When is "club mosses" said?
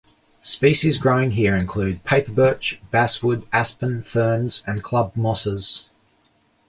4.81-5.89